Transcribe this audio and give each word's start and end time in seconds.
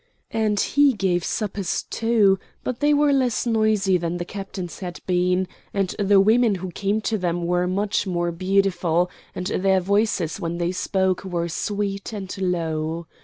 And 0.31 0.59
he 0.59 0.93
gave 0.93 1.23
suppers 1.23 1.83
too, 1.91 2.39
but 2.63 2.79
they 2.79 2.91
were 2.91 3.13
less 3.13 3.45
noisy 3.45 3.99
than 3.99 4.17
the 4.17 4.25
Captain's 4.25 4.79
had 4.79 4.99
been, 5.05 5.47
and 5.75 5.89
the 5.99 6.19
women 6.19 6.55
who 6.55 6.71
came 6.71 7.01
to 7.01 7.19
them 7.19 7.45
were 7.45 7.67
much 7.67 8.07
more 8.07 8.31
beautiful, 8.31 9.11
and 9.35 9.45
their 9.45 9.79
voices 9.79 10.39
when 10.39 10.57
they 10.57 10.71
spoke 10.71 11.23
were 11.23 11.47
sweet 11.47 12.13
and 12.13 12.35
low. 12.39 13.05